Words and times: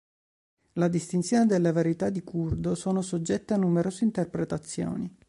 La 0.79 0.87
distinzione 0.87 1.45
delle 1.45 1.71
varietà 1.71 2.09
di 2.09 2.23
curdo 2.23 2.73
sono 2.73 3.03
soggette 3.03 3.53
a 3.53 3.57
numerose 3.57 4.03
interpretazioni. 4.03 5.15